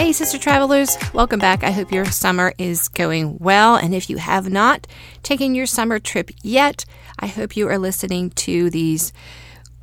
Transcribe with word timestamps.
Hey, 0.00 0.12
sister 0.14 0.38
travelers, 0.38 0.96
welcome 1.12 1.38
back. 1.38 1.62
I 1.62 1.72
hope 1.72 1.92
your 1.92 2.06
summer 2.06 2.54
is 2.56 2.88
going 2.88 3.36
well. 3.36 3.76
And 3.76 3.94
if 3.94 4.08
you 4.08 4.16
have 4.16 4.48
not 4.48 4.86
taken 5.22 5.54
your 5.54 5.66
summer 5.66 5.98
trip 5.98 6.30
yet, 6.42 6.86
I 7.18 7.26
hope 7.26 7.54
you 7.54 7.68
are 7.68 7.76
listening 7.76 8.30
to 8.30 8.70
these 8.70 9.12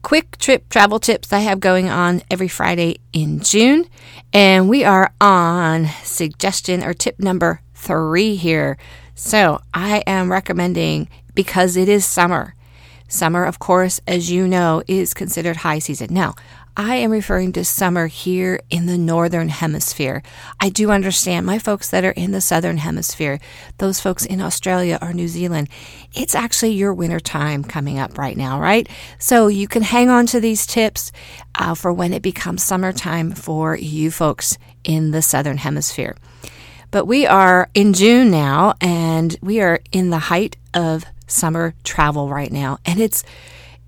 quick 0.02 0.40
trip 0.40 0.70
travel 0.70 1.00
tips 1.00 1.32
I 1.32 1.42
have 1.42 1.60
going 1.60 1.88
on 1.88 2.24
every 2.32 2.48
Friday 2.48 2.98
in 3.14 3.42
June. 3.42 3.86
And 4.34 4.68
we 4.68 4.84
are 4.84 5.14
on 5.22 5.86
suggestion 6.02 6.84
or 6.84 6.96
tip 6.96 7.20
number 7.20 7.62
three 7.76 8.38
here. 8.38 8.80
So 9.14 9.62
I 9.72 10.02
am 10.08 10.32
recommending 10.32 11.10
because 11.36 11.78
it 11.78 11.88
is 11.88 12.08
summer. 12.08 12.56
Summer, 13.08 13.46
of 13.46 13.60
course, 13.60 14.02
as 14.08 14.32
you 14.32 14.48
know, 14.48 14.82
is 14.88 15.14
considered 15.14 15.58
high 15.58 15.80
season. 15.80 16.14
Now, 16.14 16.34
I 16.80 16.98
am 16.98 17.10
referring 17.10 17.54
to 17.54 17.66
summer 17.66 18.06
here 18.06 18.60
in 18.70 18.86
the 18.86 19.00
northern 19.00 19.50
hemisphere. 19.50 20.22
I 20.60 20.70
do 20.70 20.92
understand 20.92 21.44
my 21.44 21.58
folks 21.58 21.90
that 21.90 22.06
are 22.06 22.12
in 22.12 22.34
the 22.34 22.40
southern 22.40 22.78
hemisphere, 22.78 23.40
those 23.80 24.00
folks 24.00 24.28
in 24.28 24.42
Australia 24.42 25.00
or 25.02 25.12
New 25.12 25.28
Zealand, 25.28 25.70
it's 26.14 26.36
actually 26.36 26.74
your 26.74 26.94
winter 26.94 27.20
time 27.20 27.64
coming 27.64 27.98
up 27.98 28.20
right 28.20 28.38
now, 28.38 28.60
right? 28.62 28.88
So 29.18 29.48
you 29.48 29.68
can 29.68 29.82
hang 29.82 30.12
on 30.12 30.28
to 30.28 30.40
these 30.40 30.68
tips 30.68 31.12
uh, 31.56 31.74
for 31.74 31.92
when 31.92 32.14
it 32.14 32.22
becomes 32.22 32.62
summertime 32.62 33.32
for 33.32 33.76
you 33.76 34.12
folks 34.12 34.60
in 34.84 35.10
the 35.10 35.24
southern 35.24 35.58
hemisphere. 35.58 36.16
But 36.92 37.06
we 37.06 37.26
are 37.26 37.72
in 37.74 37.94
June 37.94 38.30
now, 38.30 38.76
and 38.80 39.36
we 39.42 39.62
are 39.62 39.80
in 39.92 40.12
the 40.12 40.20
height 40.20 40.58
of 40.76 41.06
summer 41.26 41.74
travel 41.84 42.30
right 42.30 42.52
now, 42.52 42.78
and 42.86 43.00
it's 43.00 43.24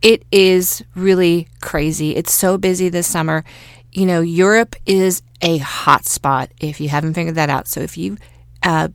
it 0.02 0.24
is 0.32 0.84
really 0.96 1.48
crazy. 1.62 2.16
It's 2.16 2.34
so 2.34 2.58
busy 2.58 2.90
this 2.90 3.08
summer. 3.08 3.44
You 3.92 4.06
know, 4.06 4.22
Europe 4.22 4.76
is 4.86 5.22
a 5.42 5.58
hot 5.58 6.06
spot 6.06 6.52
if 6.60 6.80
you 6.80 6.90
haven't 6.90 7.14
figured 7.14 7.36
that 7.36 7.50
out. 7.50 7.68
So 7.68 7.82
if 7.82 7.98
you 7.98 8.18
uh, 8.64 8.90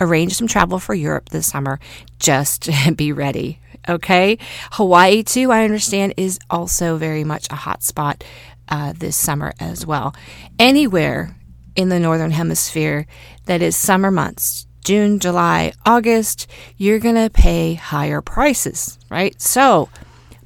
arrange 0.00 0.34
some 0.34 0.46
travel 0.46 0.78
for 0.78 0.94
Europe 0.94 1.30
this 1.30 1.46
summer, 1.46 1.80
just 2.18 2.70
be 2.96 3.12
ready. 3.12 3.60
Okay. 3.88 4.38
Hawaii, 4.72 5.22
too, 5.22 5.50
I 5.50 5.64
understand, 5.64 6.14
is 6.16 6.38
also 6.50 6.96
very 6.96 7.24
much 7.24 7.46
a 7.50 7.56
hot 7.56 7.82
spot 7.82 8.22
uh, 8.68 8.92
this 8.92 9.16
summer 9.16 9.52
as 9.58 9.86
well. 9.86 10.14
Anywhere 10.58 11.36
in 11.74 11.88
the 11.88 12.00
Northern 12.00 12.32
Hemisphere 12.32 13.06
that 13.46 13.62
is 13.62 13.76
summer 13.76 14.10
months, 14.10 14.66
June, 14.84 15.18
July, 15.18 15.72
August, 15.84 16.46
you're 16.76 16.98
going 16.98 17.14
to 17.14 17.30
pay 17.30 17.74
higher 17.74 18.20
prices, 18.20 18.98
right? 19.10 19.40
So, 19.40 19.88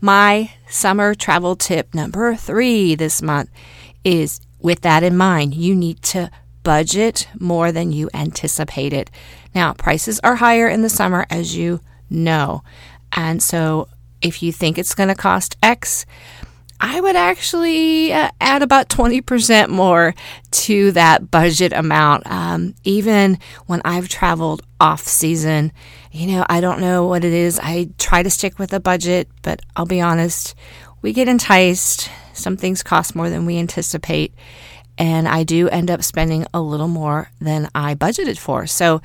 my 0.02 0.50
summer 0.68 1.14
travel 1.14 1.54
tip 1.54 1.94
number 1.94 2.34
three 2.34 2.96
this 2.96 3.22
month 3.22 3.48
is 4.02 4.40
with 4.60 4.80
that 4.80 5.02
in 5.04 5.16
mind, 5.16 5.54
you 5.54 5.74
need 5.74 6.02
to 6.02 6.30
budget 6.64 7.28
more 7.38 7.70
than 7.72 7.92
you 7.92 8.10
anticipated. 8.12 9.10
Now, 9.54 9.74
prices 9.74 10.20
are 10.20 10.36
higher 10.36 10.68
in 10.68 10.82
the 10.82 10.88
summer, 10.88 11.24
as 11.30 11.56
you 11.56 11.80
know. 12.10 12.62
And 13.12 13.42
so, 13.42 13.88
if 14.20 14.42
you 14.42 14.52
think 14.52 14.76
it's 14.76 14.94
going 14.94 15.08
to 15.08 15.14
cost 15.14 15.56
X, 15.62 16.04
I 16.84 17.00
would 17.00 17.14
actually 17.14 18.12
uh, 18.12 18.32
add 18.40 18.62
about 18.62 18.88
20% 18.88 19.68
more 19.68 20.16
to 20.50 20.90
that 20.92 21.30
budget 21.30 21.72
amount. 21.72 22.26
Um, 22.26 22.74
even 22.82 23.38
when 23.66 23.80
I've 23.84 24.08
traveled 24.08 24.62
off 24.80 25.02
season, 25.02 25.70
you 26.10 26.26
know, 26.26 26.44
I 26.48 26.60
don't 26.60 26.80
know 26.80 27.06
what 27.06 27.24
it 27.24 27.32
is. 27.32 27.60
I 27.62 27.90
try 27.98 28.24
to 28.24 28.30
stick 28.30 28.58
with 28.58 28.72
a 28.72 28.80
budget, 28.80 29.28
but 29.42 29.60
I'll 29.76 29.86
be 29.86 30.00
honest, 30.00 30.56
we 31.02 31.12
get 31.12 31.28
enticed. 31.28 32.10
Some 32.32 32.56
things 32.56 32.82
cost 32.82 33.14
more 33.14 33.30
than 33.30 33.46
we 33.46 33.58
anticipate. 33.58 34.34
And 34.98 35.28
I 35.28 35.44
do 35.44 35.68
end 35.68 35.88
up 35.88 36.02
spending 36.02 36.46
a 36.52 36.60
little 36.60 36.88
more 36.88 37.30
than 37.40 37.68
I 37.76 37.94
budgeted 37.94 38.38
for. 38.38 38.66
So, 38.66 39.00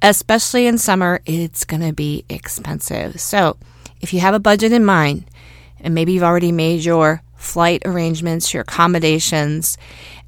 especially 0.00 0.66
in 0.66 0.78
summer, 0.78 1.20
it's 1.26 1.66
going 1.66 1.82
to 1.82 1.92
be 1.92 2.24
expensive. 2.30 3.20
So, 3.20 3.58
if 4.00 4.14
you 4.14 4.20
have 4.20 4.32
a 4.32 4.40
budget 4.40 4.72
in 4.72 4.86
mind, 4.86 5.26
and 5.80 5.94
maybe 5.94 6.12
you've 6.12 6.22
already 6.22 6.52
made 6.52 6.84
your 6.84 7.22
flight 7.36 7.82
arrangements, 7.84 8.52
your 8.52 8.62
accommodations, 8.62 9.78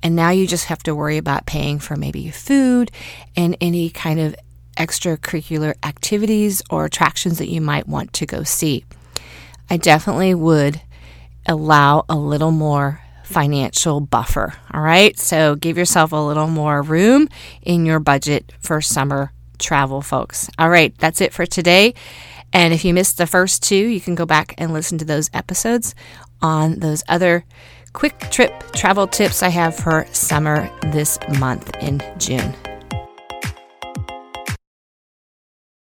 and 0.03 0.17
now 0.17 0.31
you 0.31 0.47
just 0.47 0.67
have 0.67 0.83
to 0.85 0.95
worry 0.95 1.19
about 1.19 1.47
paying 1.47 1.79
for 1.79 1.97
maybe 1.97 2.31
food 2.31 2.91
and 3.37 3.57
any 3.61 3.91
kind 3.91 4.19
of 4.19 4.35
extracurricular 4.77 5.75
activities 5.83 6.63
or 6.71 6.85
attractions 6.85 7.39
that 7.39 7.51
you 7.51 7.61
might 7.61 7.87
want 7.87 8.13
to 8.15 8.27
go 8.27 8.43
see. 8.43 8.85
I 9.69 9.77
definitely 9.77 10.35
would 10.35 10.81
allow 11.47 12.05
a 12.09 12.17
little 12.17 12.51
more 12.51 13.01
financial 13.25 14.01
buffer. 14.01 14.55
All 14.73 14.81
right. 14.81 15.19
So 15.19 15.55
give 15.55 15.79
yourself 15.79 16.13
a 16.13 16.17
little 16.17 16.49
more 16.49 16.83
room 16.83 17.29
in 17.63 17.87
your 17.87 18.01
budget 18.01 18.53
for 18.61 18.81
summer 18.81 19.33
travel, 19.59 20.03
folks. 20.03 20.51
All 20.59 20.69
right. 20.69 20.97
That's 20.99 21.21
it 21.21 21.33
for 21.33 21.47
today. 21.47 21.95
And 22.53 22.75
if 22.75 22.85
you 22.85 22.93
missed 22.93 23.19
the 23.19 23.27
first 23.27 23.63
two, 23.63 23.77
you 23.77 24.01
can 24.01 24.15
go 24.15 24.27
back 24.27 24.55
and 24.59 24.73
listen 24.73 24.99
to 24.99 25.05
those 25.05 25.31
episodes 25.33 25.95
on 26.41 26.81
those 26.81 27.03
other 27.09 27.45
quick 27.93 28.19
trip 28.31 28.53
travel 28.73 29.07
tips 29.07 29.43
I 29.43 29.49
have 29.49 29.77
for 29.77 30.07
summer 30.13 30.71
this 30.83 31.19
month 31.39 31.71
in 31.81 32.03
June. 32.19 32.55